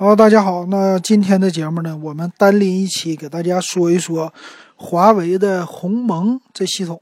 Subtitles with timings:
[0.00, 0.64] 好，大家好。
[0.64, 4.32] 那今天的节目呢，我们单拎一期给大家说一说
[4.74, 6.98] 华为的鸿蒙这系统。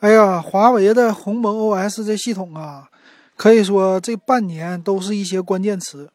[0.00, 2.90] 哎呀，华为的鸿蒙 OS 这系统啊，
[3.34, 6.10] 可以说这半年都是一些关键词。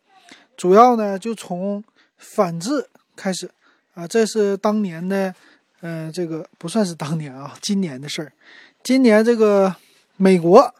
[0.55, 1.83] 主要呢，就从
[2.19, 3.49] 反制开始
[3.95, 5.33] 啊，这是当年的，
[5.81, 8.31] 嗯，这个不算是当年啊，今年的事儿。
[8.83, 9.75] 今年这个
[10.15, 10.75] 美国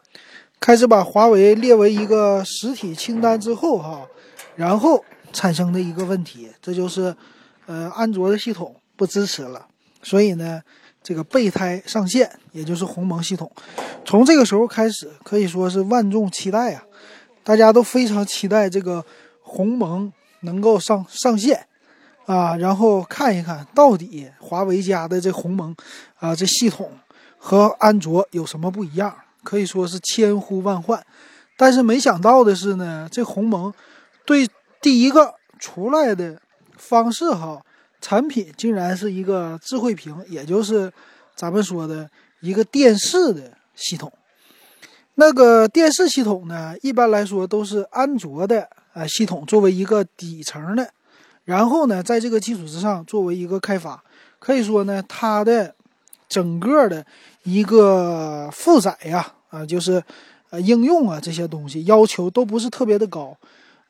[0.60, 4.06] 开始把华为列为一个实体清单之后，哈。
[4.58, 7.14] 然后产生的一个问题，这就是，
[7.66, 9.64] 呃，安卓的系统不支持了，
[10.02, 10.60] 所以呢，
[11.00, 13.48] 这个备胎上线，也就是鸿蒙系统，
[14.04, 16.82] 从这个时候开始可以说是万众期待啊，
[17.44, 19.04] 大家都非常期待这个
[19.40, 21.64] 鸿蒙能够上上线，
[22.26, 25.72] 啊，然后看一看到底华为家的这鸿蒙
[26.18, 26.90] 啊这系统
[27.36, 29.14] 和安卓有什么不一样，
[29.44, 31.00] 可以说是千呼万唤，
[31.56, 33.72] 但是没想到的是呢，这鸿蒙。
[34.28, 34.46] 对
[34.82, 36.38] 第一个出来的
[36.76, 37.64] 方式哈，
[37.98, 40.92] 产品竟然是一个智慧屏，也就是
[41.34, 44.12] 咱们说的一个电视的系统。
[45.14, 50.92] 那个电视系统呢，一般来说都是安卓的啊系统作为一个底层的，
[51.46, 54.04] 然后呢，在这个基础之上作为一个开发，
[54.38, 55.74] 可以说呢，它的
[56.28, 57.06] 整个的
[57.44, 60.04] 一个负载呀啊，就是
[60.50, 63.34] 呃应用啊这些东西要求都不是特别的高。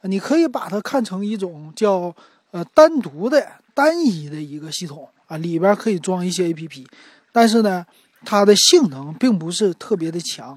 [0.02, 2.14] 你可以把它看成一种叫
[2.52, 6.86] 呃单独的单一的一个系统啊，里边可以装一些 A P P，
[7.32, 7.84] 但是呢，
[8.24, 10.56] 它的性能并不是特别的强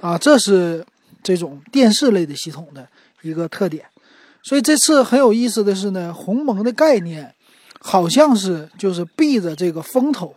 [0.00, 0.84] 啊，这是
[1.22, 2.86] 这种电视类的系统的
[3.22, 3.84] 一个特点。
[4.42, 7.32] 所以这次很有意思的是呢，鸿蒙的概念
[7.78, 10.34] 好像是就是避着这个风头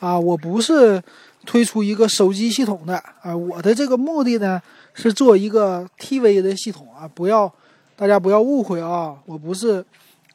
[0.00, 1.02] 啊，我不是
[1.44, 4.60] 推出一个手机系统的啊，我的这个目的呢
[4.94, 7.52] 是做一个 T V 的系统啊，不要。
[7.96, 9.84] 大家不要误会啊，我不是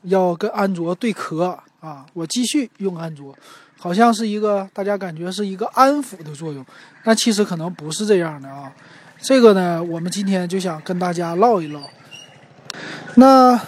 [0.04, 3.36] 要跟安卓对壳啊，我继续用安卓，
[3.78, 6.66] 好像是一个大家感觉是一个安抚的作用，
[7.04, 8.72] 那其实可能不是这样的啊。
[9.22, 11.82] 这个呢，我们今天就想跟大家唠一唠。
[13.16, 13.60] 那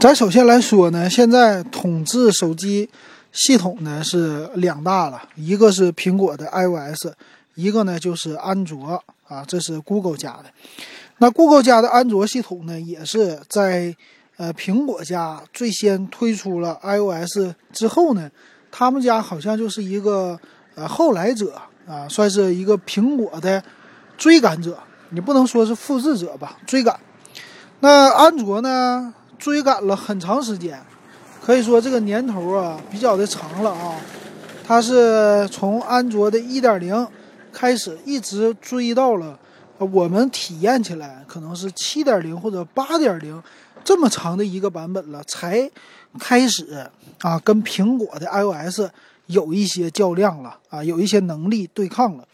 [0.00, 2.90] 咱首先来说呢，现在统治手机
[3.30, 7.06] 系统呢是两大了，一个是苹果的 iOS，
[7.54, 10.46] 一个呢就是安卓啊，这是 Google 家的。
[11.20, 13.94] 那 Google 家的安卓系统呢，也是在
[14.36, 18.30] 呃苹果家最先推出了 iOS 之后呢，
[18.70, 20.38] 他们家好像就是一个
[20.76, 23.60] 呃后来者啊，算是一个苹果的
[24.16, 24.78] 追赶者，
[25.10, 26.56] 你不能说是复制者吧？
[26.64, 26.98] 追赶。
[27.80, 30.80] 那安卓呢，追赶了很长时间，
[31.44, 33.96] 可以说这个年头啊比较的长了啊，
[34.64, 37.08] 它是从安卓的1.0
[37.52, 39.36] 开始，一直追到了。
[39.78, 43.40] 我们体验起来可能是七点零或者八点零
[43.84, 45.70] 这么长的一个版本了，才
[46.18, 46.84] 开始
[47.20, 48.90] 啊跟苹果的 iOS
[49.26, 52.26] 有一些较量了啊，有一些能力对抗了。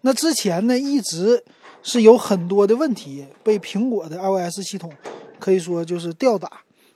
[0.00, 1.42] 那之前呢，一直
[1.82, 4.92] 是有很多的问题被苹果的 iOS 系统
[5.38, 6.50] 可以说就是吊打，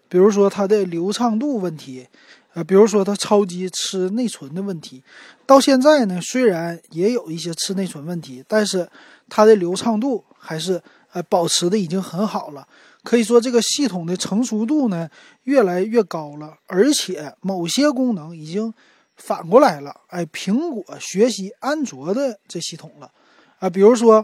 [0.08, 2.06] 比如说它的流畅度问题，
[2.54, 5.02] 呃，比如说它超级吃内存的问题。
[5.46, 8.88] 到现在呢，虽然也有一些吃内存问题，但是。
[9.34, 10.82] 它的流畅度还是
[11.14, 12.68] 呃保持的已经很好了，
[13.02, 15.08] 可以说这个系统的成熟度呢
[15.44, 18.74] 越来越高了，而且某些功能已经
[19.16, 23.10] 反过来了，哎，苹果学习安卓的这系统了，
[23.58, 24.22] 啊，比如说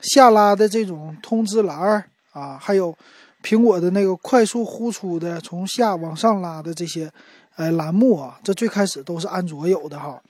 [0.00, 2.92] 下拉的这种通知栏儿啊，还有
[3.44, 7.08] 苹果的那个快速呼出的从下往上拉的这些
[7.54, 10.20] 呃栏目啊，这最开始都是安卓有的哈。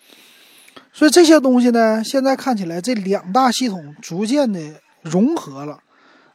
[0.98, 4.60] 所以这些东西呢，现在看起来这两大系统逐渐的
[5.03, 5.78] 融合了，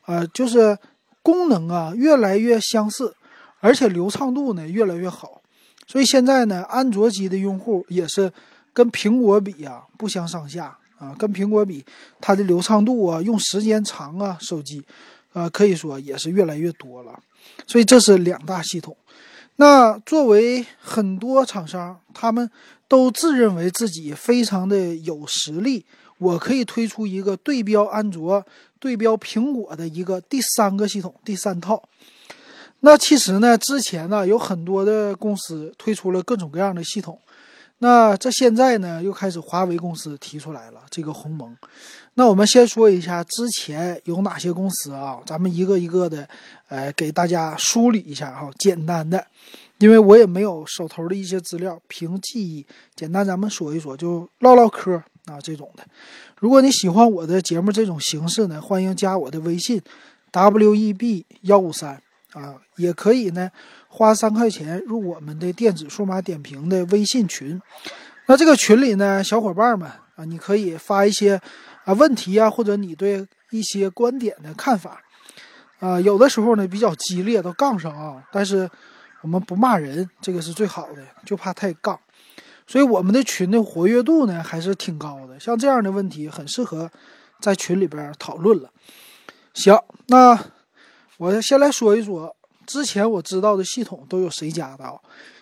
[0.05, 0.77] 呃，就是
[1.21, 3.13] 功能啊越来越相似，
[3.59, 5.41] 而且流畅度呢越来越好。
[5.85, 8.31] 所以现在呢，安卓机的用户也是
[8.71, 11.83] 跟苹果比啊不相上下啊，跟苹果比，
[12.21, 14.81] 它的流畅度啊用时间长啊，手机，
[15.33, 17.19] 呃，可以说也是越来越多了。
[17.67, 18.95] 所以这是两大系统。
[19.57, 22.49] 那作为很多厂商，他们。
[22.85, 25.83] 都自认为自己非常的有实力，
[26.19, 28.45] 我可以推出一个对标安卓、
[28.77, 31.81] 对标苹果的一个第三个系统、第三套。
[32.81, 37.17] 那其实呢，之前呢有很多的公司推出了各种各样的系统。
[37.83, 41.53] 那这现在呢又开始华为公司提出来了这个鸿蒙。
[42.13, 45.19] 那我们先说一下之前有哪些公司啊？
[45.25, 46.25] 咱们一个一个的，
[46.69, 49.27] 呃，给大家梳理一下哈，简单的。
[49.79, 52.65] 因为我也没有手头的一些资料，凭记忆
[52.95, 54.95] 简单咱们说一说，就唠唠嗑
[55.25, 55.83] 啊这种的。
[56.39, 59.81] 如果你喜欢我的节目这种形式呢，欢迎加我的微信
[60.31, 62.01] ，w e b 幺五三
[62.33, 63.49] 啊，也可以呢
[63.87, 67.61] 花三块钱入我们的电子数码点评的微信群。
[68.25, 71.39] 那这个群里呢，小伙伴们啊，你可以发一些
[71.85, 75.01] 啊问题啊，或者你对一些观点的看法
[75.79, 78.23] 啊，有的时候呢比较激烈，都杠上啊。
[78.31, 78.69] 但是
[79.21, 81.99] 我们不骂人，这个是最好的，就怕太杠。
[82.65, 86.89] 所以我们的群的活跃度呢还是挺高的，像这样的问题很适合
[87.41, 88.71] 在群里边讨论了。
[89.53, 89.77] 行，
[90.07, 90.33] 那
[91.17, 94.93] 我先来说一说之前我知道的系统都有谁家的啊？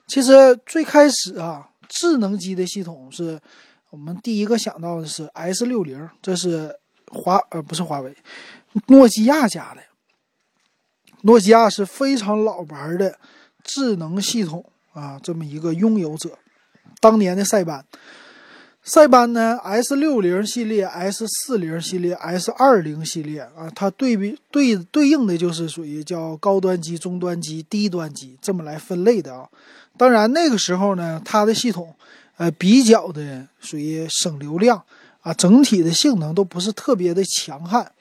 [0.07, 3.39] 其实最开始啊，智能机的系统是
[3.89, 6.75] 我们第一个想到的是 S 六零，这是
[7.07, 8.15] 华呃不是华为，
[8.87, 9.81] 诺基亚家的。
[11.21, 13.19] 诺基亚是非常老牌的
[13.63, 16.37] 智能系统啊，这么一个拥有者。
[16.99, 17.85] 当年的塞班，
[18.83, 29.47] 塞班呢，S 六零系列、S 四零系列、S 二零系列啊，它对比对对应的就是属于叫高端机、中端机、低端机这么来分类的啊。
[29.97, 31.93] 当然那个时候呢，它的系统
[32.37, 34.81] 呃比较的属于省流量
[35.21, 37.91] 啊，整体的性能都不是特别的强悍。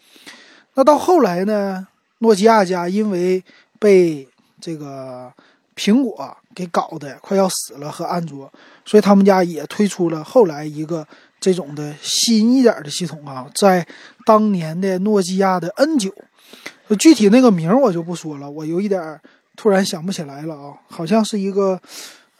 [0.75, 1.87] 那到后来呢，
[2.19, 3.45] 诺基亚家因为
[3.79, 4.27] 被
[4.61, 5.33] 这个。
[5.77, 8.53] 苹果给搞的快要死了，和安卓，
[8.85, 11.07] 所以他们家也推出了后来一个
[11.39, 13.87] 这种的新一点的系统啊，在
[14.27, 16.13] 当年的诺基亚的 N 九，
[16.99, 19.21] 具体那个名我就不说了，我有一点
[19.55, 21.81] 突然想不起来了啊，好像是一个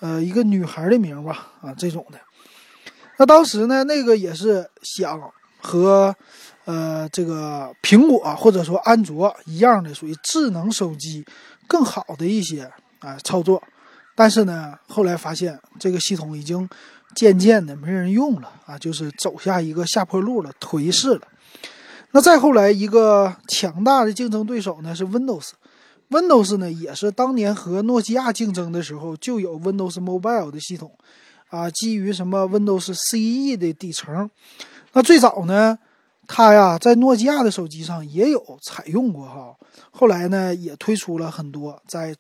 [0.01, 2.19] 呃一个女孩的名吧啊这种的。
[3.19, 5.21] 那当时呢，那个也是想
[5.61, 6.15] 和
[6.65, 11.25] 呃这个苹果或者说安卓一样的，属于智能手机
[11.69, 12.69] 更好的一些。
[13.01, 13.63] 啊，操作，
[14.21, 16.69] 但是呢，后来发现这个系统已经
[17.15, 21.23] 渐渐的没人用了啊，就是走下一个下坡路了，颓势了。
[22.11, 30.93] 那再后来，一个强大的竞争对手呢是 Windows，Windows 呢也是当年和诺基亚竞争的时候就有 Windows Mobile 的系统
[31.49, 34.31] 啊，基于什么 Windows CE 的底层。
[34.93, 35.79] 那最早呢，
[36.27, 39.57] 它呀在诺基亚的手机上也有采用过哈，
[39.91, 42.15] 后来呢也推出了很多在。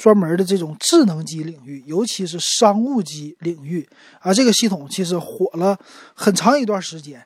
[0.00, 3.86] 专门的这种智能机领域，尤其是商务机领域
[4.20, 5.78] 啊，这个系统其实火了
[6.14, 7.22] 很长一段时间。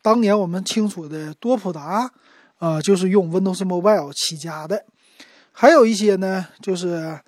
[0.00, 2.10] 当年我们清楚的多普达
[2.56, 4.82] 啊，就是用 Windows Mobile 起家的，
[5.52, 7.20] 还有一些呢，就是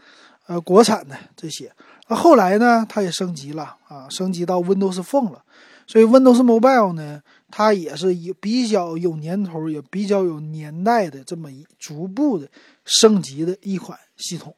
[0.47, 1.71] 呃国产的这些。
[2.09, 5.45] 那后来呢，它也升级了啊，升级到 Windows Phone 了。
[5.87, 12.49] 所以 Windows Mobile 呢，它也是有比较有年头，也比较有年代的这么一逐步的
[12.87, 14.55] 升级的一款系统。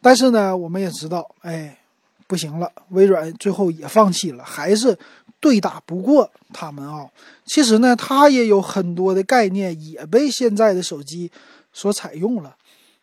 [0.00, 1.78] 但是呢，我们也知道，哎，
[2.26, 4.96] 不行了，微软最后也放弃了，还是
[5.40, 7.06] 对打不过他们啊。
[7.46, 11.30] 其实呢，它也有很多的概念也被现在的手机
[11.72, 12.56] 所采用了，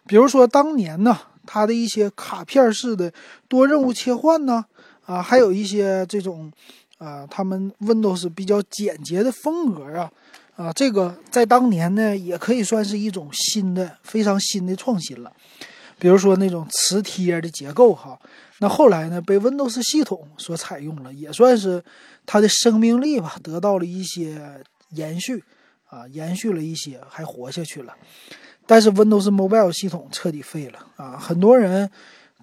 [0.07, 3.11] 比如说当年呢，它的一些卡片式的
[3.47, 4.65] 多任务切换呢，
[5.05, 6.51] 啊，还有一些这种，
[6.97, 10.11] 啊，他们 Windows 比较简洁的风格啊，
[10.55, 15.31] 啊，这个在当年呢，也可以算是一种新的、非常新的创新了。
[15.97, 18.19] 比如说那种磁贴的结构哈，
[18.59, 21.83] 那后来呢被 Windows 系统所采用了，也算是
[22.25, 24.41] 它的生命力吧，得到了一些
[24.89, 25.43] 延续
[25.89, 27.93] 啊，延续了一些，还活下去了。
[28.67, 31.89] 但是 Windows Mobile 系统彻底废了啊，很多人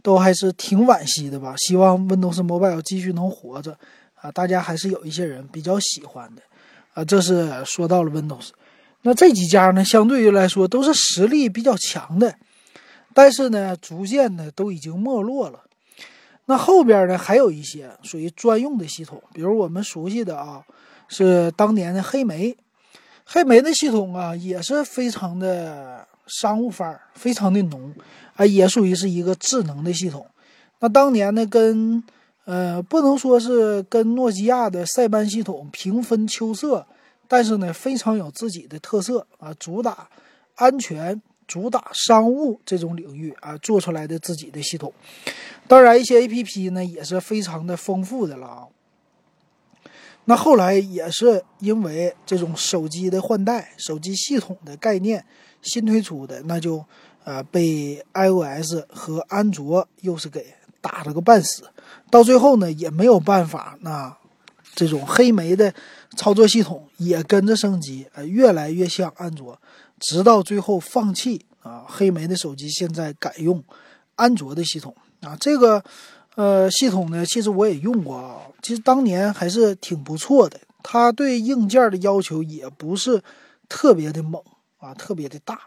[0.02, 3.76] 都还是挺惋惜的吧，希望 Windows Mobile 继续能活着
[4.14, 6.42] 啊，大家还是有一些人比较喜欢的
[6.94, 7.04] 啊。
[7.04, 8.48] 这是说到了 Windows，
[9.02, 12.34] 那这几家呢，相对于来说都是实力比较强的。
[13.14, 15.60] 但是呢，逐渐的都已经没落了。
[16.46, 20.64] 那后边呢，还有一些属于专用的系统，比如我们熟悉的啊，
[21.08, 22.56] 是当年的黑莓。
[23.24, 27.94] 黑莓的系统啊，也是非常的商务范儿，非常的浓
[28.34, 30.26] 啊，也属于是一个智能的系统。
[30.80, 32.02] 那当年呢，跟
[32.44, 36.84] 呃，不能说是跟诺基亚的塞班系统平分秋色，
[37.28, 40.08] 但是呢，非常有自己的特色啊，主打
[40.56, 41.22] 安全。
[41.52, 44.90] 主打商务这种领域啊，做出来的自己的系统，
[45.68, 48.68] 当然一些 A P P 呢也是非常的丰富的了啊。
[50.24, 55.22] 那后来也是因为这种手机的换代、手机系统的概念
[55.60, 56.82] 新推出的，那就
[57.24, 61.64] 呃被 I O S 和安卓又是给打了个半死，
[62.10, 64.16] 到最后呢也没有办法，那
[64.74, 65.74] 这种黑莓的
[66.16, 69.60] 操作系统也跟着升级，呃越来越像安卓。
[70.02, 73.62] 直到最后放弃啊，黑莓的手机现在改用
[74.16, 74.92] 安卓的系统。
[75.20, 75.82] 啊，这个
[76.34, 80.58] 呃系统呢，其实我也用过啊，其实当年还是挺不错的。
[80.82, 83.22] 它对硬件的要求也不是
[83.68, 84.42] 特别的猛
[84.78, 85.60] 啊，特别的大，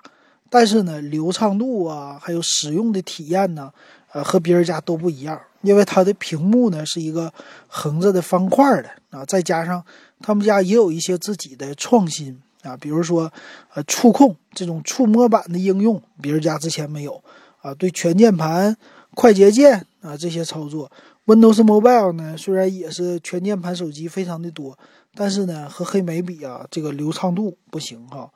[0.50, 3.72] 但是呢，流畅度啊，还有使用的体验呢，
[4.12, 7.34] 呃，和别人家都不一样，因为它的屏幕呢是一个
[7.68, 9.82] 横着的方块的啊，再加上
[10.20, 13.32] 他们家也有一些自己的创新啊，比如说
[13.74, 17.24] 呃触控这种触摸板的应用，别人家之前没有
[17.62, 18.76] 啊，对全键盘、
[19.14, 20.92] 快捷键啊这些操作
[21.26, 24.78] ，Windows Mobile 呢虽然也是全键盘手机非常的多，
[25.14, 28.30] 但是呢和黑莓比啊，这个流畅度不行哈。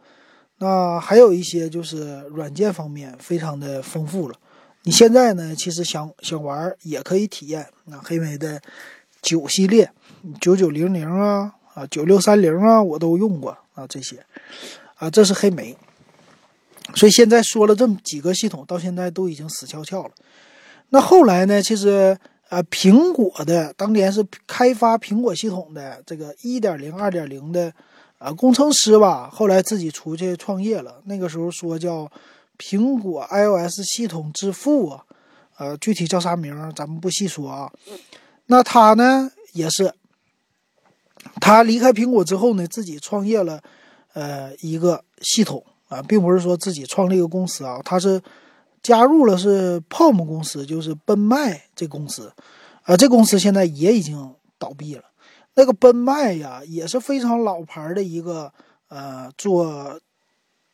[0.59, 4.36] 那还有一些就是软件方面非常的丰富了。
[4.83, 7.67] 你现在呢，其实想想玩也可以体验。
[7.86, 8.62] 那黑莓的
[9.21, 9.91] 九系列，
[10.41, 14.25] 九九零零啊啊九六三零啊，我都用过啊这些
[14.95, 15.75] 啊，这是黑莓。
[16.95, 20.12] 所以现在说了这么几个系统，到现在都已经死翘翘了。
[20.89, 22.17] 那后来呢，其实
[22.50, 27.74] 啊，苹果的当年是开发苹果系统的这个一点零、二点零的。
[28.19, 31.01] 啊，工程师吧，后来自己出去创业了。
[31.05, 32.05] 那个时候说叫
[32.57, 35.05] 苹果 iOS 系统之父啊，
[35.57, 37.71] 呃，具体叫啥名咱们不细说啊。
[38.48, 39.93] 那他呢，也是
[41.41, 43.62] 他离开苹果之后呢，自己创业了，
[44.13, 48.21] 呃，一个系统啊，并不是说自己创立一个公司啊，他是
[48.81, 52.31] 加入了是 POM 公司，就是奔迈这公司，
[52.83, 55.03] 啊，这公司现在也已经倒闭了。
[55.55, 58.51] 那个奔迈呀，也是非常老牌的一个
[58.88, 60.00] 呃做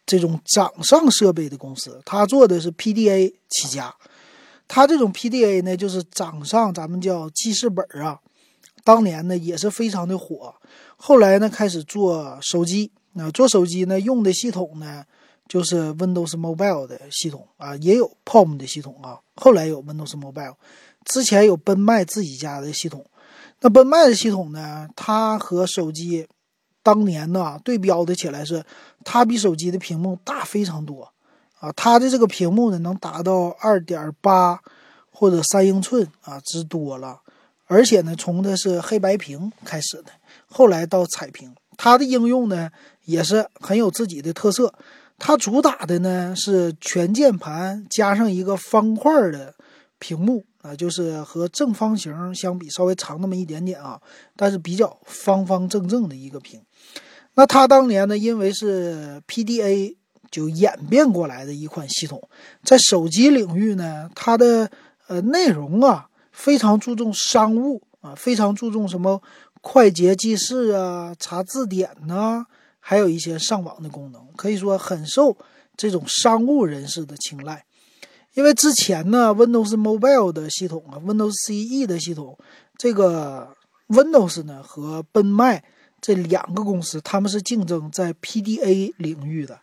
[0.06, 3.94] 这种掌上设备的公司，他做的是 PDA 起家。
[4.68, 8.20] 他这种 PDA 呢，就是掌上，咱们叫记事本啊。
[8.86, 10.56] 当年呢也是非常的火。
[10.96, 15.04] 后来呢开始做手机，那做手机呢用的系统呢
[15.50, 19.20] 就是 Windows Mobile 的系统啊，也有 POM 的系统啊。
[19.36, 20.56] 后来有 Windows Mobile，
[21.04, 23.06] 之前有奔迈自己家的系统。
[23.62, 24.88] 那奔迈的系统呢？
[24.96, 26.28] 它和手机
[26.84, 28.64] 当年呢对标的起来是，
[29.04, 31.12] 它比手机的屏幕大非常多
[31.60, 31.72] 啊！
[31.72, 34.60] 它的这个屏幕呢能达到二点八
[35.10, 37.22] 或者三英寸啊之多了，
[37.66, 40.12] 而且呢从的是黑白屏开始的，
[40.48, 42.70] 后来到彩屏，它的应用呢
[43.04, 44.74] 也是很有自己的特色。
[45.18, 49.56] 它主打的呢是全键盘加上一个方块的
[50.00, 50.46] 屏幕。
[50.66, 54.02] 啊，就是和正方形相比稍微长那么一点点啊，
[54.36, 56.60] 但是比较方方正正的一个屏。
[57.36, 59.96] 那它当年呢，因为是 PDA
[60.32, 62.28] 就演变过来的一款系统，
[62.64, 64.72] 在手机领域呢，它的
[65.06, 69.22] 呃内容啊非常注重商务啊，非常注重什么
[69.62, 72.46] 快捷记事啊、查字典呐，
[72.80, 75.38] 还有一些上网的功能，可以说很受
[75.78, 77.66] 这种商务人士的青睐。
[78.34, 82.38] 因为之前呢，Windows Mobile 的系统啊，Windows CE 的系统，
[82.78, 83.56] 这个
[83.88, 85.64] Windows 呢和奔迈
[86.02, 89.62] 这两个公司，他们是竞争在 PDA 领域的。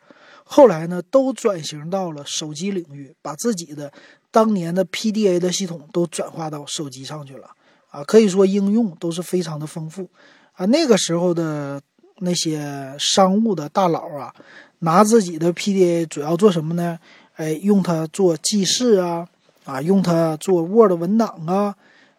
[0.53, 3.91] 后来呢，都转型到了手机领域，把自己的
[4.31, 7.49] 当年的 PDA 的系统都转化到手机上去了
[7.91, 10.07] 啊，可以说应用都是非常的丰富
[10.53, 10.67] 啊。
[10.67, 11.81] 那个时候的
[12.19, 14.35] 那些商务的大佬啊，
[14.81, 16.99] 拿自己的 PDA 主要做什么呢？
[17.37, 19.27] 哎，用它做记事啊，
[19.65, 21.75] 啊，用它做 Word 文档啊，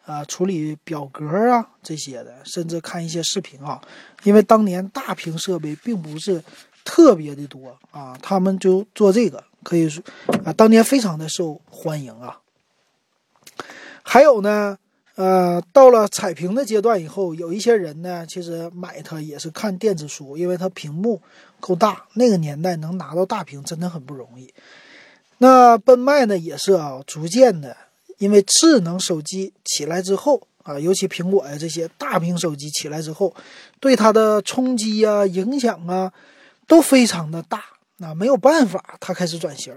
[0.05, 3.79] 啊，处理表格啊这些的，甚至看一些视频啊。
[4.23, 6.43] 因为当年大屏设备并不是
[6.83, 10.03] 特别的多啊，他们就做这个，可以说
[10.43, 12.39] 啊，当年非常的受欢迎啊。
[14.03, 14.77] 还有呢，
[15.15, 21.21] 呃，到了彩屏的阶段以后，有一些人呢，其实买它也是看电子书，因为它屏幕
[21.59, 22.05] 够大。
[22.15, 24.53] 那个年代能拿到大屏真的很不容易。
[25.37, 27.75] 那奔迈呢也是啊，逐渐的，
[28.17, 33.33] 因为智能手机起来之后啊，尤其苹果呀这些大屏手机起来之后，
[33.79, 36.11] 对它的冲击啊、影响啊，
[36.73, 37.63] 都非常的大。
[37.97, 39.71] 那没有办法，他开始转型，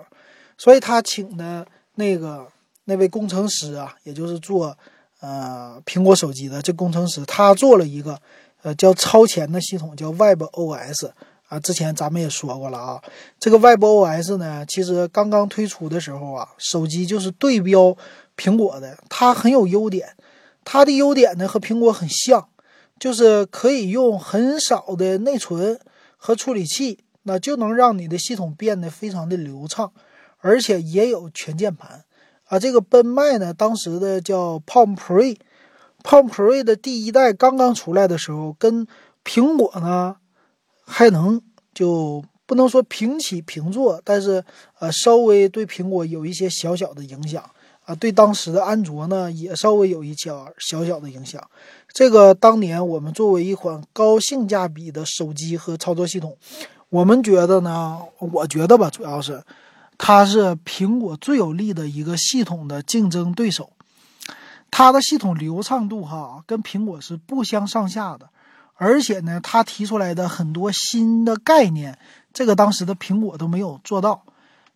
[0.56, 2.48] 所以他请的那个
[2.86, 4.74] 那位工程师啊，也就是做
[5.20, 8.18] 呃苹果手机的这工程师，他做了一个
[8.62, 11.10] 呃叫超前的系统，叫 Web OS。
[11.48, 13.00] 啊，之前咱们也说过了啊，
[13.38, 17.96] 这个 Web OS 呢，其实刚刚推出的时候啊，手机就是对标
[18.36, 20.16] 苹果的，它很有优点。
[20.64, 22.48] 它的优点呢和苹果很像，
[22.98, 25.78] 就是可以用很少的内存
[26.26, 29.92] 和处理器，那就能让你的系统变得非常的流畅，
[30.38, 32.04] 而且也有全键盘。
[32.46, 38.88] 啊，这个奔迈呢，当时的叫 Palm Pre，Palm Pre 的第一代刚刚出来的时候，跟
[39.24, 40.16] 苹果呢。
[40.88, 41.42] 还能
[41.74, 44.44] 就不能说平起平坐，但是
[44.78, 47.42] 呃，稍微对苹果有一些小小的影响
[47.86, 51.42] 啊，对当时的安卓呢也稍微有一些小小的影响。
[51.88, 56.36] 这个当年我们作为一款高性价比的手机和操作系统，
[56.90, 59.42] 我们觉得呢，我觉得吧，主要是，
[59.96, 63.70] 它是苹果最有力的一个系统的竞争对手。
[64.70, 68.28] 它的系统流畅度哈，跟苹果是不相上下的。
[68.74, 71.98] 而且呢，它提出来的很多新的概念，
[72.34, 74.24] 这个当时的苹果都没有做到。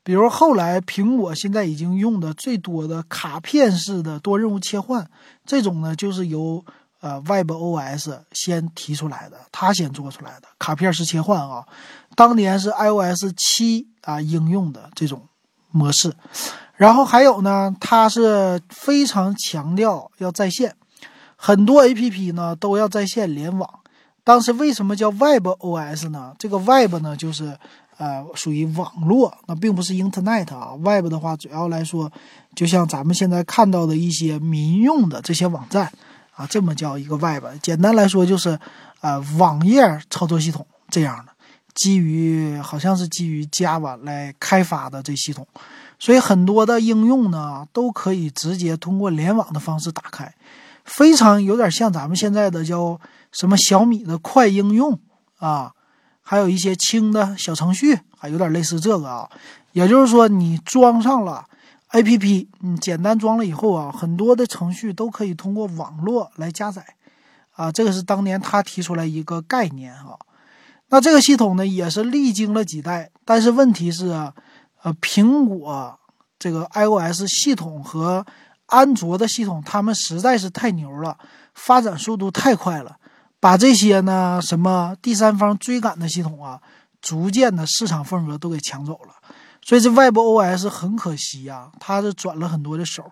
[0.02, 5.06] 比如后来苹果现在已经用的最多的卡片式的多任务切换，
[5.44, 6.64] 这种呢就是由
[7.00, 11.66] 呃 WebOS 先提出来的，它先做出来的卡片式切换啊。
[12.16, 15.28] 当年是 iOS 七啊应用的这种
[15.70, 16.14] 模式。
[16.76, 20.74] 然后还有呢，它是非常强调要在线，
[21.36, 23.80] 很多 APP 呢都要在线联网。
[24.24, 26.34] 当时为什么叫 WebOS 呢？
[26.38, 27.58] 这个 Web 呢就是。
[28.00, 30.74] 呃，属于网络，那并不是 Internet 啊。
[30.82, 32.10] Web 的话，主要来说，
[32.54, 35.92] 就像咱们现在看到的一些民用的这些网站
[36.34, 37.44] 啊，这么叫一个 Web。
[37.60, 38.58] 简单来说，就是
[39.02, 41.32] 呃网页操作系统这样的，
[41.74, 45.46] 基于好像是基于 Java 来开发的这系统，
[45.98, 50.34] 所以很多的应用呢都可以直接通过联网的方式打开，
[50.86, 52.98] 非常有点像咱们现在的叫
[53.30, 54.98] 什么小米的快应用
[55.36, 55.74] 啊。
[56.30, 59.28] 还有一些轻的小程序，还有点类似这个啊，
[59.72, 61.44] 也就是说，你装上了
[61.90, 66.94] APP，你简单装了以后啊，很多的程序都可以通过网络来加载，
[67.56, 70.14] 啊，这个是当年他提出来一个概念啊。
[70.90, 74.06] 那这个系统呢，也是历经了几代，但是问题是，
[74.84, 75.98] 呃，苹果
[76.38, 78.24] 这个 iOS 系统和
[78.66, 81.18] 安卓的系统，他们实在是太牛了，
[81.54, 82.98] 发展速度太快了。
[83.40, 86.60] 把这些呢什么第三方追赶的系统啊，
[87.00, 89.14] 逐渐的市场份额都给抢走了，
[89.62, 93.10] 所以这 WebOS 很可惜呀，它是转了很多的手。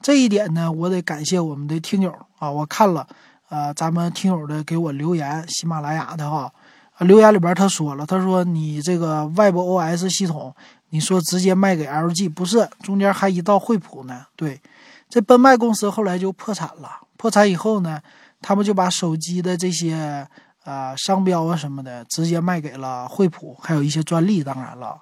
[0.00, 3.06] 这一点呢，我得感谢我们的听友啊，我看了，
[3.50, 6.52] 呃，咱们听友的给我留言，喜马拉雅的哈，
[6.98, 10.52] 留言里边他说了，他说你这个 WebOS 系统，
[10.90, 14.26] 你说直接卖给 LG 不是，中间还一道惠普呢。
[14.34, 14.60] 对，
[15.08, 18.00] 这奔迈公司后来就破产了，破产以后呢。
[18.40, 20.26] 他们就把手机的这些
[20.64, 25.00] 呃商标啊什么的直接卖给了惠普，还有一些专利，当然了，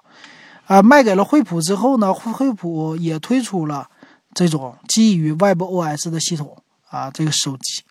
[0.65, 3.87] 啊，卖给了惠普之后呢，惠普也推出了
[4.33, 6.57] 这种基于 WebOS 的系统
[6.89, 7.83] 啊，这个手机，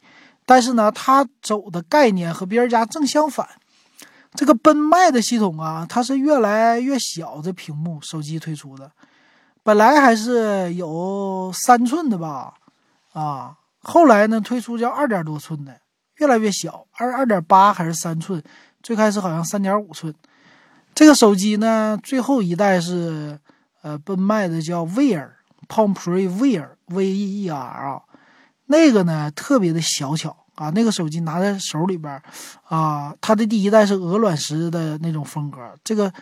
[0.44, 3.48] 但是呢，它走的概念和别人家正相反，
[4.34, 8.90] 这个奔迈的系统啊，它是越来越小的屏幕手机推出的，
[9.62, 12.54] 本来还是有三寸的吧，
[13.12, 13.56] 啊。
[13.88, 15.80] 后来呢，推出叫二点多寸的，
[16.16, 18.42] 越来越小，二二点八还是三寸，
[18.82, 20.12] 最开始好像三点五寸。
[20.92, 23.38] 这个手机呢，最后一代是
[23.82, 25.28] 呃奔迈的叫 Wear
[25.68, 28.02] Palm Pre Wear V E E R 啊，
[28.66, 32.20] 那个呢特别的小巧啊，那个手机拿在手里边
[32.64, 36.12] 啊，它的第一代是鹅卵石的那种风格，这个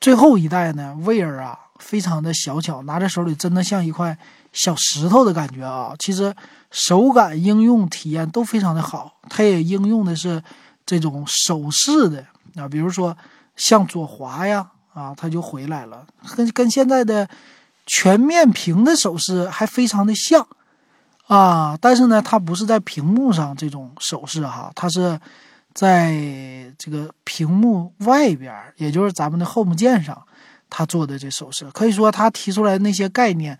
[0.00, 4.18] 最后一代呢 Wear 啊，非常的小巧，拿在手里真的像一块。
[4.54, 6.34] 小石头的感觉啊，其实
[6.70, 9.12] 手感、应用体验都非常的好。
[9.28, 10.42] 它也应用的是
[10.86, 13.14] 这种手势的啊，比如说
[13.56, 17.28] 向左滑呀，啊，它就回来了，跟跟现在的
[17.84, 20.46] 全面屏的手势还非常的像
[21.26, 21.76] 啊。
[21.80, 25.18] 但是呢，它不是在屏幕上这种手势哈，它是
[25.72, 26.14] 在
[26.78, 30.22] 这个屏幕外边，也就是咱们的 Home 键上，
[30.70, 31.68] 它做的这手势。
[31.72, 33.58] 可以说，它提出来那些概念。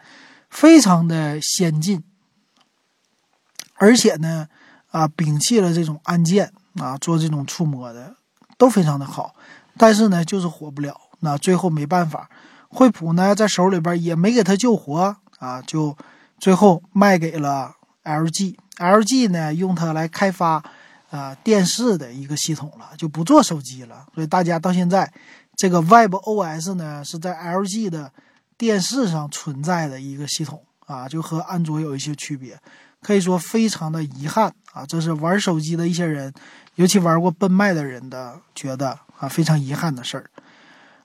[0.55, 2.05] 非常的先进，
[3.75, 4.47] 而且呢，
[4.93, 8.15] 啊，摒弃了这种按键啊，做这种触摸的
[8.57, 9.35] 都非常的好，
[9.77, 11.01] 但是呢，就是火不了。
[11.19, 12.31] 那最后没办法，
[12.69, 15.97] 惠普呢在手里边也没给他救活啊，就
[16.39, 18.55] 最后卖给了 LG。
[18.77, 20.63] LG 呢用它来开发
[21.11, 24.07] 啊电视的一个系统了，就不做手机了。
[24.15, 25.13] 所以大家到现在，
[25.57, 28.13] 这个 WebOS 呢是在 LG 的。
[28.57, 32.59] 电视上存在的一个系统啊，就和安卓有一些区别，
[33.03, 34.87] 可以说非常的遗憾啊。
[34.87, 36.33] 这是玩手机的一些人，
[36.77, 40.31] 尤其玩过奔迈的人的觉得啊非常遗憾的事儿。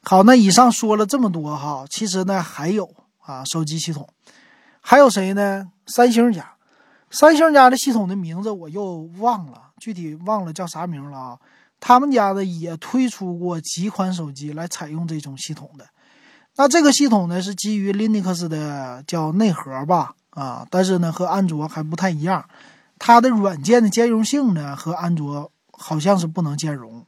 [0.03, 4.07] 好，那以上说了这么多哈，其实呢还有啊手机系统，
[4.81, 5.71] 还有谁呢？
[5.87, 6.53] 三星家，
[7.09, 11.39] 三星家的系统的名字我又忘了，具体忘了叫啥名了啊。
[11.79, 15.87] 他们家的也推出过几款手机来采用这种系统的。
[16.59, 22.43] 那这个系统呢是基于 Linux 的，叫内核吧，啊，但是呢和安卓还不太一样，
[22.97, 27.05] 它的软件的兼容性呢和安卓好像是不能兼容，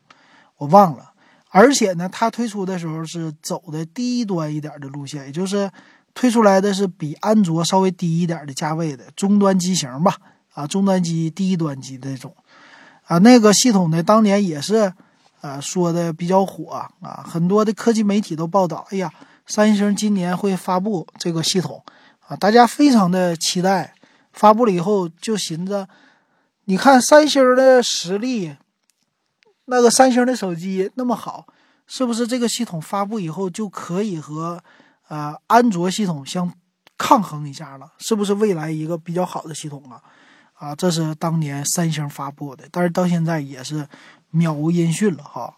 [0.56, 1.12] 我忘了。
[1.50, 5.70] 而且呢，它推出的时候是走的低端一点的路线，也就是
[6.14, 10.16] 推出来的是比安卓稍微低一点的价位的中端机型吧，
[10.54, 12.34] 啊，中端机、低端机这种，
[13.04, 14.94] 啊，那个系统呢当年也是，
[15.42, 19.12] 呃，说的比较火啊，很多的科技媒体都报道，哎呀。
[19.52, 21.84] 三星今年会发布这个系统
[22.26, 23.94] 啊，大家非常的期待。
[24.32, 25.86] 发布了以后就寻思，
[26.64, 28.56] 你看三星的实力，
[29.66, 31.46] 那个三星的手机那么好，
[31.86, 34.64] 是不是这个系统发布以后就可以和
[35.10, 36.50] 呃安卓系统相
[36.98, 37.92] 抗衡一下了？
[37.98, 40.02] 是不是未来一个比较好的系统啊？
[40.54, 43.86] 啊，这是当年三星发布的，但是到现在也是
[44.34, 45.54] 渺无音讯了哈。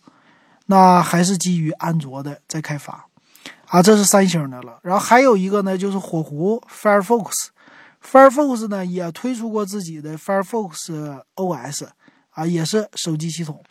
[0.66, 3.06] 那还是基于安卓的在开发，
[3.74, 4.78] 啊，这是三星的了。
[4.84, 11.88] 然后还有一个呢，就是火狐 Firefox，Firefox 呢也推出过自己的 Firefox OS，
[12.30, 13.64] 啊，也是手机系统。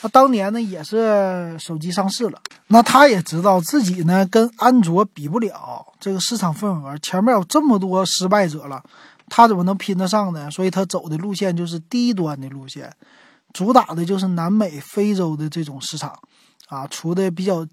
[0.00, 8.80] 那当年呢也是手机上市了，那他也知道自己呢跟安卓比不了这个市场份额，前面有这么多失败者了，
[9.28, 10.48] 他怎么能拼得上呢？
[10.52, 12.94] 所以他走的路线就是低端的路线。
[13.52, 16.16] 主打的就是南美、非洲的这种市场，
[16.68, 17.66] 啊，出的比较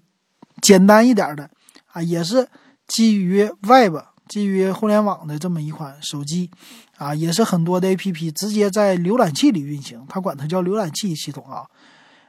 [0.60, 1.48] 简单一点的，
[1.92, 2.48] 啊，也是
[2.86, 3.96] 基于 Web、
[4.28, 6.50] 基于互联网的这么一款手机，
[6.96, 11.66] 啊，也是很多的 APP 直接在浏览器里运行，它管它叫浏览器系统啊，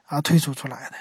[0.05, 0.95] 啊，推出出来的。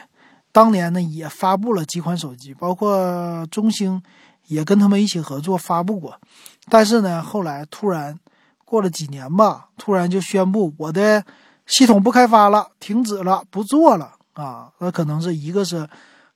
[0.53, 4.03] 当年呢也发布了几款手机，包括中兴
[4.47, 6.21] 也跟他们一起合作发布过，
[6.69, 8.19] 但是呢后来突然
[8.65, 11.25] 过了几年吧，突然就宣布我的。
[11.67, 14.73] 系统不开发了，停止了，不做了啊！
[14.81, 15.89] 那可能是一个是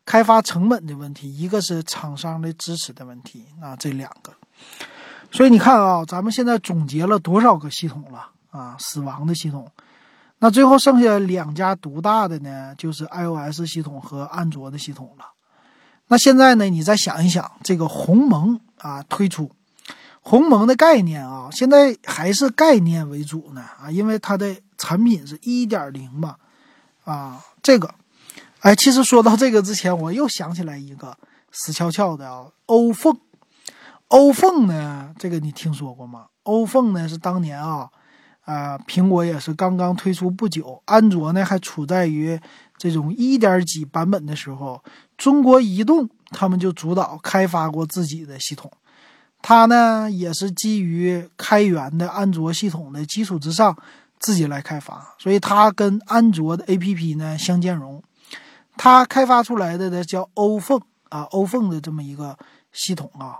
[0.04, 4.32] 开发成本的问题，一个是厂商的支持的问题啊，这两个。
[5.30, 8.76] 所以你看啊，咱们现在总结了多少个系统了啊？
[8.78, 9.70] 死亡的系统，
[10.38, 15.26] 那最后剩下两家独大的呢，就是 iOS 系统和安卓的系统了。
[16.08, 19.50] 那现在呢，你再想一想，这个鸿蒙啊推出
[20.20, 24.56] 鸿蒙的概念啊，现在还是概念为主呢啊，因为它的。
[24.76, 26.34] 产品是一点零嘛，
[27.04, 27.94] 啊，这个，
[28.64, 31.14] 哎，其实说到这个之前，我又想起来一个
[31.52, 33.14] 死翘翘的啊，欧凤，
[34.08, 36.28] 欧凤呢，这个你听说过吗？
[36.44, 37.90] 欧凤呢是当年啊，
[38.46, 42.40] 啊，苹果也是刚刚推出不久，安卓呢还处在于
[42.78, 44.82] 这种一点几版本的时候，
[45.18, 48.72] 中国移动他们就主导开发过自己的系统，
[49.42, 53.76] 它呢也是基于开源的安卓系统的基础之上。
[54.20, 58.02] 自己来开发，所以它跟安卓的 APP 呢相兼容。
[58.76, 62.36] 它开发出来的呢叫欧凤啊，欧凤的这么一个
[62.72, 63.38] 系统啊。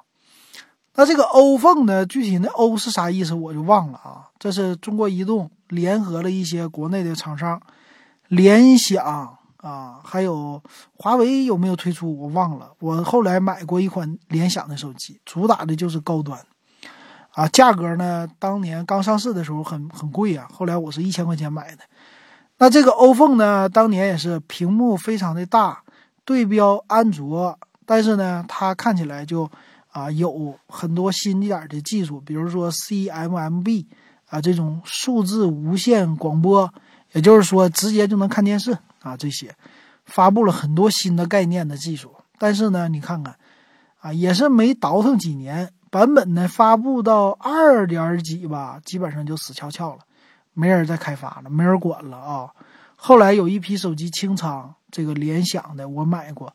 [0.96, 4.28] 那这个欧凤呢，具体那欧是啥意思我就忘了啊。
[4.38, 7.60] 这是中国移动联合了一些国内的厂商，
[8.28, 10.62] 联想啊，还有
[10.96, 12.70] 华为有没有推出我忘了。
[12.78, 16.38] 我后来买过一款联想的手机，主打的就是高端。
[17.32, 18.28] 啊，价格呢？
[18.38, 21.82] 当年刚上市的时候很很贵啊，后来我是一千块钱买的。
[22.58, 25.82] 那这个欧凤呢，当年也是屏幕非常的大，
[26.24, 29.50] 对标安卓，但是呢，它看起来就
[29.90, 33.86] 啊有很多新一点的技术，比如说 CMMB
[34.28, 36.72] 啊这种数字无线广播，
[37.12, 39.54] 也就是说直接就能看电视啊这些，
[40.04, 42.12] 发布了很多新的概念的技术。
[42.38, 43.36] 但是呢，你看看
[44.00, 45.72] 啊，也是没倒腾几年。
[45.90, 50.00] 版本呢发布到二点几吧，基本上就死翘翘了，
[50.54, 52.50] 没人再开发了，没人管了啊。
[52.96, 56.54] 后来有一批手机清仓，这个联想的我买过，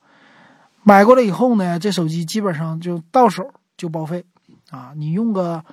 [0.82, 4.26] 买过了以后呢，这手机基本上就到手就报废
[4.72, 4.94] 啊。
[4.96, 5.64] 你用个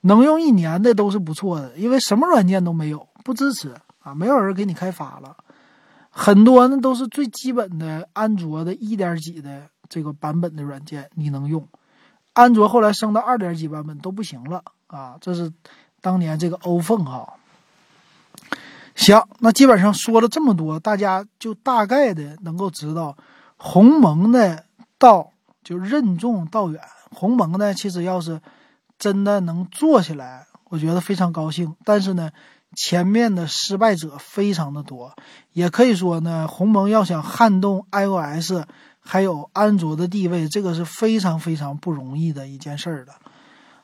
[0.00, 5.36] 能用一年的都是不错的，因为什么软件都没有，不支持啊，没有人给你开发了。
[6.08, 11.68] 很多呢都是最基本的安卓的一点几的这个版本的软件你能用。
[12.32, 15.18] 安卓后来升到二点几版本都不行了啊！
[15.20, 15.52] 这是
[16.00, 17.34] 当年这个欧凤哈。
[18.94, 23.16] 行，那基本上说了这么多，大家就大概的能够知道
[23.56, 24.64] 鸿蒙的
[24.98, 25.30] 道
[25.64, 26.80] 就任重道远。
[27.10, 28.40] 鸿蒙呢，其实要是
[28.98, 31.74] 真的能做起来，我觉得非常高兴。
[31.84, 32.30] 但是呢，
[32.74, 35.14] 前面的失败者非常的多，
[35.52, 38.64] 也可以说呢，鸿蒙要想撼动 iOS。
[39.04, 43.12] 还有安卓的地位，这个是非常非常不容易的一件事儿的，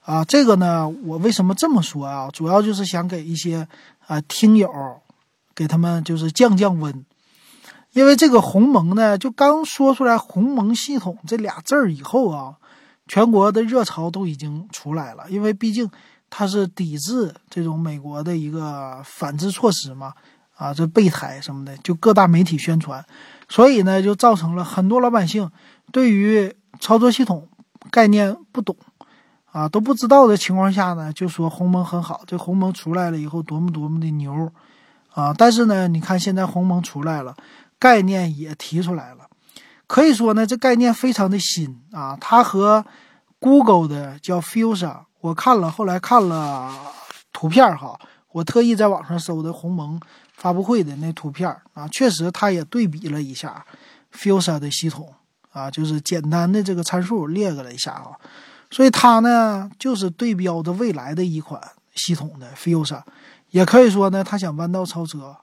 [0.05, 2.31] 啊，这个呢，我为什么这么说啊？
[2.33, 3.67] 主要就是想给一些
[4.09, 4.69] 啊听友，
[5.55, 7.05] 给他们就是降降温，
[7.93, 12.57] 因为这个鸿蒙呢，就刚说出来“鸿蒙系统”这俩字儿以后啊，
[13.07, 15.91] 全国的热潮都已经出来了，因为毕竟
[16.31, 20.15] 它是抵制这种美国的一个反制措施嘛，
[20.57, 23.05] 啊，这备胎什么的，就各大媒体宣传。
[23.51, 25.51] 所以呢，就造成了很多老百姓
[25.93, 27.47] 对于操作系统
[27.91, 28.75] 概念不懂，
[29.59, 34.53] 啊都不知道的情况下呢，就说鸿蒙很好，这鸿蒙出来了以后多么多么的牛，
[35.13, 35.35] 啊！
[35.37, 37.35] 但是呢，你看现在鸿蒙出来了，
[37.77, 39.27] 概念也提出来了，
[39.89, 42.17] 可以说呢，这概念非常的新啊。
[42.21, 42.85] 它和
[43.41, 46.73] Google 的叫 Fusion，我看了，后来看了
[47.33, 47.99] 图片哈，
[48.31, 50.01] 我特意在网上搜的鸿蒙
[50.35, 53.67] 发布会的那图片啊，确实它也对比了一下
[54.15, 55.13] Fusion 的系统
[55.51, 58.13] 啊，就是简单的这个参数列了一下啊。
[58.71, 61.61] 所以它呢，就是对标的未来的一款
[61.95, 63.03] 系统的 Fusa，
[63.51, 65.37] 也可以说呢，它想弯道超车，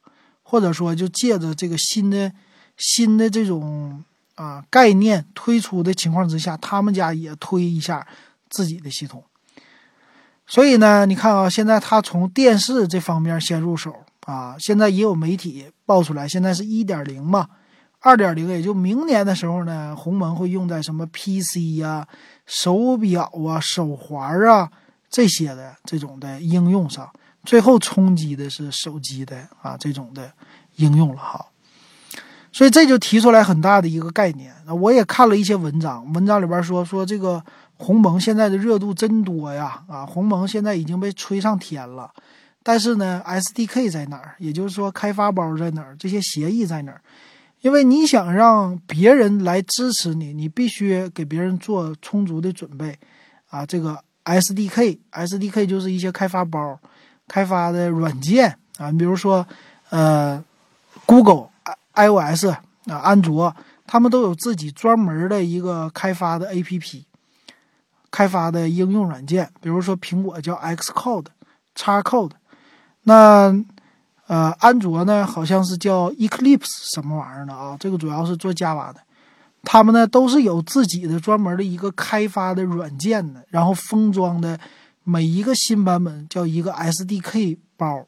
[0.44, 2.32] 或者说就借着这个新的
[2.78, 4.04] 新的这种。
[4.36, 8.06] 啊，概念推出的情况之下，他们家也推一下
[8.50, 9.24] 自己的系统。
[10.46, 14.58] 所以呢，你看啊，现在他从电视这方面先入手啊。
[14.60, 17.48] 现在也有媒体爆出来，现在是一点零嘛，
[18.06, 22.08] 二点零也就明年的时候呢，鸿蒙会用在什么 PC 呀、
[22.46, 24.70] 手表啊、手环啊
[25.10, 27.10] 这些的这种的应用上。
[27.44, 30.32] 最后冲击的是手机的啊这种的
[30.76, 31.44] 应用了哈。
[32.52, 34.54] 所以这就提出来很大的一个概念。
[34.68, 37.44] 那我也看了一些文章，文章里边说说这个
[37.78, 42.12] 鸿蒙现在的热度真多呀，啊，鸿蒙现在已经被吹上天了。
[42.62, 44.36] 但是呢，SDK 在哪儿？
[44.38, 45.96] 也就是说，开发包在哪儿？
[45.98, 47.02] 这些协议在哪儿？
[47.66, 52.96] 因为你想让别人来支持你，你必须给别人做充足的准备
[53.50, 53.66] 啊。
[53.66, 56.80] 这个 SDK，SDK 就是一些开发包、
[57.28, 59.44] 开发的软件啊，比如说
[59.90, 60.44] 呃
[61.08, 61.50] ，Google。
[61.96, 62.48] iOS
[62.90, 63.56] 啊，安卓，
[63.88, 67.04] 他们都有自己专门的一个开发的 APP，
[68.12, 69.50] 开发的应用软件。
[69.62, 71.28] 比如说苹果叫 Xcode、
[71.74, 72.32] Xcode，
[73.04, 73.50] 那
[74.28, 77.78] 呃，安卓呢好像是叫 Eclipse 什么玩意儿的啊？
[77.80, 79.00] 这个主要是做 Java 的。
[79.64, 84.60] 他们呢都是有自己的专门的一个开发的软件的，然后封装的
[85.04, 88.06] 每一个新版本叫一个 SDK 包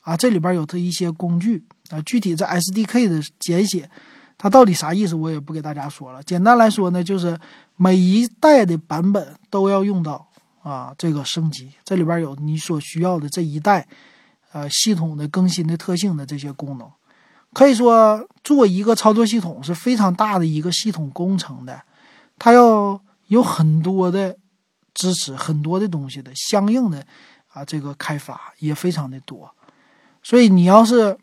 [0.00, 1.64] 啊，这里边有它一些工具。
[1.90, 3.88] 啊，具体这 SDK 的简写，
[4.36, 6.22] 它到底啥意思，我也不给大家说了。
[6.22, 7.38] 简单来说呢，就是
[7.76, 10.28] 每一代的版本都要用到
[10.62, 13.88] 啊这个升级，这里边有你所需要的这一代，
[14.60, 16.90] 呃系统的更新的特性的这些功能。
[17.52, 21.82] 可以说，做一个操作系统是非常大的一个系统工程的，
[22.38, 24.36] 它要有很多的
[24.94, 27.04] 支持，很多的东西的相应的
[27.52, 29.50] 啊这个开发也非常的多。
[30.22, 31.16] 所以你要是。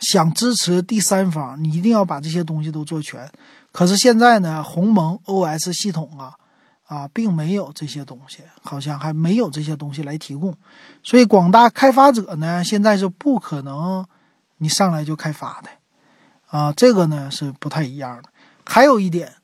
[0.00, 3.28] 想支持第三方，你一定要把这些东西都做全。
[3.72, 6.34] 可是现在呢，鸿蒙 OS 系统啊，
[6.88, 10.54] 啊，并没有这些东西，好像还没有这些东西来提供。
[11.02, 14.06] 所以广大开发者呢，现在是不可能
[14.56, 15.68] 你上来就开发的，
[16.46, 18.30] 啊，这个呢是不太一样的。
[18.64, 19.34] 还有一点，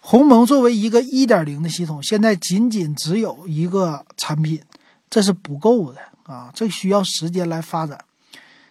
[0.00, 4.60] 鸿蒙作为一个1.0的系统，现在仅仅只有一个产品，
[5.08, 7.96] 这是不够的啊，这需要时间来发展。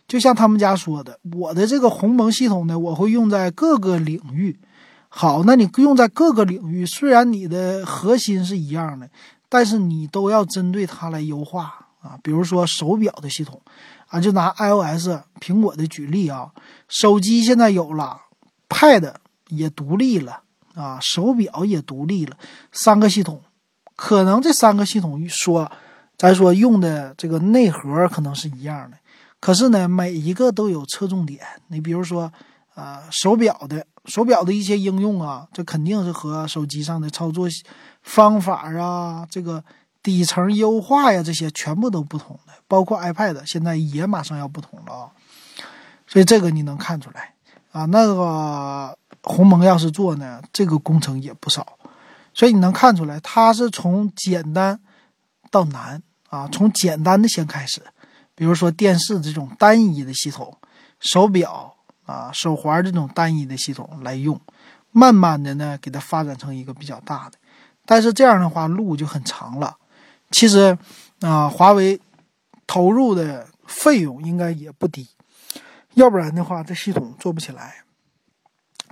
[0.09, 4.59] 就像他们家说的，我的这个鸿蒙系统呢，我会用在各个领域。
[5.09, 9.09] 好，那你用在各个领域，虽然你的核心是一样的，
[9.49, 12.17] 但是你都要针对它来优化啊。
[12.21, 13.59] 比如说手表的系统
[14.07, 15.09] 啊，就拿 iOS
[15.41, 16.51] 苹果的举例啊，
[16.87, 18.21] 手机现在有了
[18.69, 19.13] ，Pad
[19.47, 20.41] 也独立了
[20.75, 22.37] 啊，手表也独立了，
[22.71, 23.41] 三个系统，
[23.95, 25.69] 可能这三个系统说，
[26.17, 28.97] 咱说用的这个内核可能是一样的。
[29.39, 31.41] 可是呢，每一个都有侧重点。
[31.69, 32.31] 你比如说，
[32.75, 37.47] 啊，手表的手表的一些应用啊，这肯定是和手机上的操作
[38.01, 39.63] 方法啊，这个
[40.03, 42.53] 底层优化呀，这些全部都不同的。
[42.67, 45.11] 包括 iPad 现在也马上要不同了啊。
[46.07, 47.35] 所以这个你能看出来
[47.71, 51.77] 啊，那个鸿蒙要是做呢，这个工程也不少。
[52.33, 54.79] 所以你能看出来，它是从简单
[55.51, 57.81] 到难啊，从简单的先开始。
[58.33, 60.57] 比如说电视这种单一的系统，
[60.99, 61.75] 手表
[62.09, 64.41] 啊、手环这种单一的系统来用，
[64.91, 67.37] 慢慢的呢给它发展成一个比较大的，
[67.85, 69.77] 但是这样的话路就很长了。
[70.31, 70.75] 其实
[71.21, 71.99] 啊，华为
[72.65, 75.07] 投入的费用应该也不低，
[75.93, 77.83] 要不然的话这系统做不起来。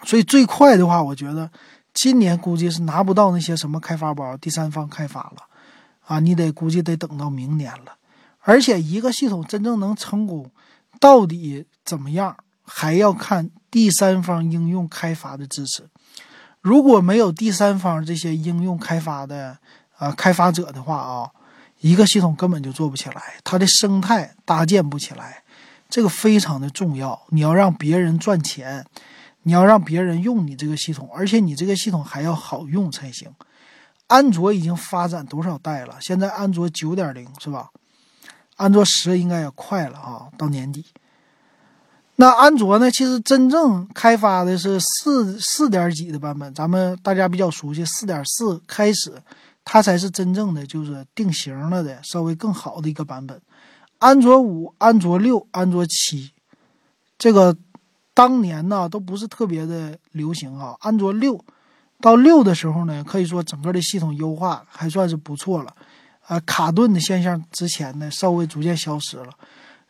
[0.03, 1.49] 所以最快的话，我觉得
[1.93, 5.37] 今年估计是拿不到那些什么开发包，第三方开发了
[6.05, 7.97] 啊，你得估计得等到明年了。
[8.41, 10.51] 而且一个系统真正能成功，
[10.99, 15.89] 到底怎么样，还要看第三方应用开发的支持。
[16.61, 19.57] 如果没有第三方这些应用开发的
[19.97, 21.31] 啊开发者的话啊，
[21.79, 25.43] 一个系统根本就做不起来，它的生态搭建不起来。
[25.89, 27.25] 这个非常的重要。
[27.29, 28.85] 你要让别人赚钱，
[29.43, 33.31] 你要让别人用你这个系统，而且你这个系统还要好用才行。
[34.07, 35.97] 安卓已经发展多少代了？
[36.01, 37.69] 现在安卓九点零是吧？
[38.57, 40.85] 安卓十应该也快了啊，到年底。
[42.19, 42.89] 那安卓呢？
[42.89, 49.21] 其实真正开发的是四四点几的版本，咱们大家比较熟悉四点四开始，
[49.63, 53.39] 它才是真正的就是定型了的，稍微更好的一个版本。
[53.99, 56.31] 安卓五、安卓六、安卓七，
[57.19, 57.55] 这个
[58.15, 60.75] 当年呢都不是特别的流行啊。
[60.79, 61.39] 安卓六
[62.01, 65.71] 到六的时候呢，可以说整个的系统优化还算是不错了，
[66.25, 69.29] 啊，卡顿的现象之前呢稍微逐渐消失了。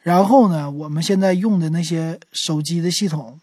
[0.04, 3.40] 然后呢，我们现在用的那些手机的系统，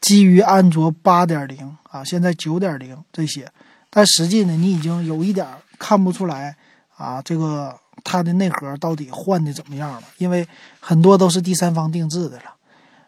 [0.00, 3.50] 基于安卓八点零啊，现在九点零这些，
[3.88, 5.46] 但实际呢，你已经有一点
[5.78, 6.54] 看不出来
[6.96, 10.02] 啊，这个它的内核到底换的怎么样了？
[10.18, 10.46] 因为
[10.78, 12.54] 很多都是第三方定制的了，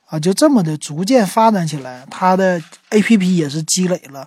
[0.07, 4.27] 啊，就这么的逐渐发展起来，它的 A P P 也是积累了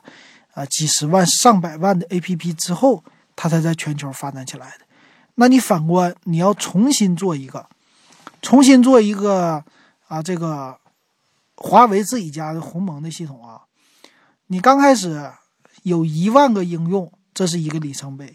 [0.53, 3.03] 啊几十万、上百万的 A P P 之后，
[3.35, 4.85] 它才在全球发展起来的。
[5.35, 7.65] 那你反观，你要重新做一个。
[8.41, 9.63] 重新做一个
[10.07, 10.77] 啊，这个
[11.55, 13.61] 华为自己家的鸿蒙的系统啊，
[14.47, 15.31] 你刚开始
[15.83, 18.27] 有一万个应用，这是一个里程碑；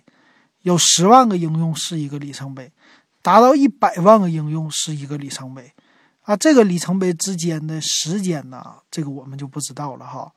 [0.62, 2.68] 有十万个应用是一个里程碑；
[3.20, 5.72] 达到一百万个应用是一个里程碑。
[6.22, 10.32] 啊，这个里程碑之间的时间呢，这个我们就不知道了哈。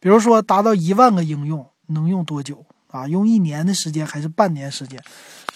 [0.00, 3.06] 比如说达到一万个应用能用多久啊？
[3.08, 5.02] 用一年的时间还是半年时间？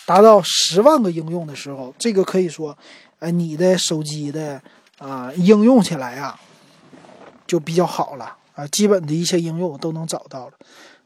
[0.04, 2.76] 达到十万个应用的时候，这个可以说。
[3.22, 4.60] 哎，你的手机的
[4.98, 6.38] 啊应用起来啊
[7.46, 10.54] 就比较好了啊，基本的一些应用都能找到了。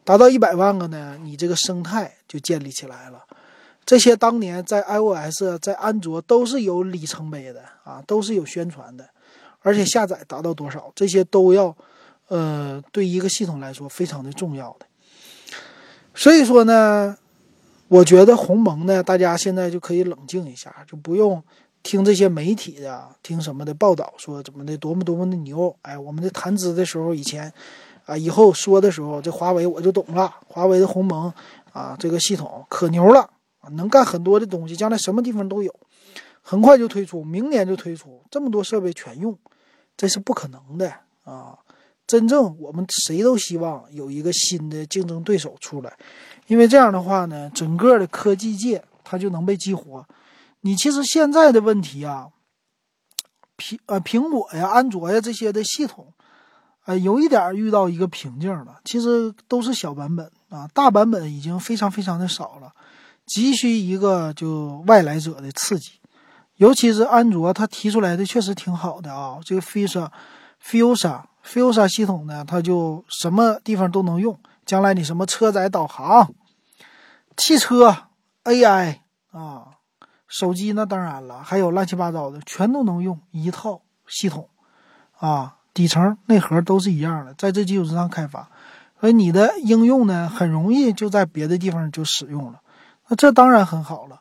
[0.03, 3.23] 达到一百万个呢，你这个生态就建立起来了。
[3.85, 9.07] 这些当年在 iOS、在安卓都是有里程碑的啊，都是有宣传的，
[9.61, 11.77] 而且下载达到多少，这些都要
[12.29, 14.87] 呃对一个系统来说非常的重要的。
[16.15, 17.17] 所以说呢，
[17.89, 21.45] 我觉得鸿蒙呢，大家现在就可以冷静一下，就不用。
[21.87, 27.53] 听这些媒体的，听什么的报道说怎么的多么多么的牛，哎，我们在谈资的时候以前，
[28.07, 31.33] 啊，以后说的时候，这华为我就懂了，华为的鸿蒙
[31.73, 33.31] 啊，这个系统可牛了，
[33.71, 35.73] 能干很多的东西，将来什么地方都有，
[36.43, 39.39] 很快就推出，明年就推出，这么多设备全用，
[39.97, 41.57] 这是不可能的啊！
[42.05, 45.97] 真正我们谁都希望有一个新的竞争对手出来，
[46.49, 50.05] 因为这样的话呢，整个的科技界它就能被激活。
[50.63, 52.29] 你其实现在的问题啊，
[53.57, 56.13] 苹呃苹果呀、安卓呀这些的系统，
[56.85, 58.81] 呃有一点遇到一个瓶颈了。
[58.85, 62.73] 其实都是小版本啊，大版本已经非常非常的少了，
[63.27, 65.93] 急需一个就外来者的刺激。
[66.57, 70.11] 尤其是安卓，它提出来的确实挺好的啊，这个 Fusa、
[70.65, 74.37] Fusa、Fusa 系统呢，它就什么地方都能用。
[74.65, 76.35] 将来你什么车载导航、
[77.37, 78.09] 汽车
[78.43, 78.99] AI
[79.31, 79.76] 啊。
[80.29, 84.49] 手机那当然了，还有乱七八糟的，全都能用一套系统，
[85.19, 88.49] 啊，底层内核都是一样的，在这基础之上开发，
[89.01, 92.61] 所以你的应用呢，很容易就在别的地方就使用了，
[93.09, 94.21] 那这当然很好了，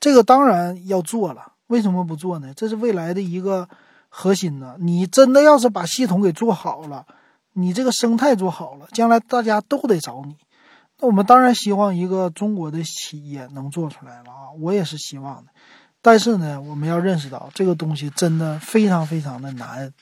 [0.00, 2.52] 这个当然要做了，为什么不做呢？
[2.54, 3.68] 这是未来的一个
[4.08, 4.76] 核心呢。
[4.78, 7.06] 你真的要是把系统给做好了，
[7.52, 10.36] 你这个生态做好了，将来大家都得找你。
[11.02, 15.50] 那我们当然希望一个中国的企业能做出来了啊，我也是希望的。
[16.00, 19.92] 但是呢，我们要认识到这个东西真的非常非常的难，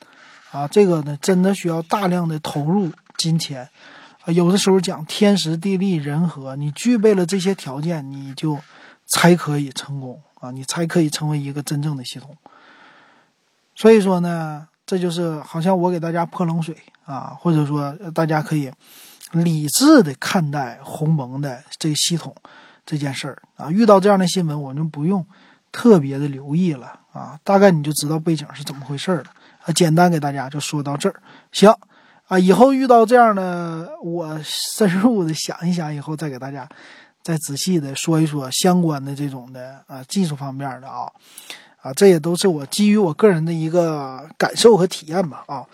[0.50, 3.70] 啊，这个呢真的需要大量的投入金钱，
[4.24, 8.58] 啊，有的时候讲天时地利人和，你具备了这些条件，你就
[9.06, 12.36] 才可以成功啊，你才可以成为一个真正的系统。
[13.74, 18.70] 所以说呢，这就是好像我给大家泼冷水啊，或者说大家可以。
[19.32, 22.34] 理智的看待鸿蒙的这个系统
[22.84, 25.24] 这件事儿啊，遇到这样的新闻，我们不用
[25.70, 29.26] 特别的留意了啊，大概你就知道背景是怎么回事儿了
[29.64, 29.72] 啊。
[29.72, 31.72] 简单给大家就说到这儿，行
[32.26, 36.68] 啊，以后遇到这样的，我深入的想一想，以后再给大家
[37.22, 41.06] 再仔细的说一说相关的这种的啊技术方面的啊
[41.82, 45.64] 啊，这也都是我基于我个人的一个感受和体验吧啊。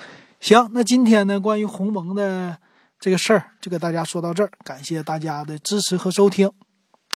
[0.40, 2.58] 行，那今天呢，关于鸿蒙的。
[2.98, 6.50] 这个事儿就给大家说到这儿，感谢大家的支持和收听。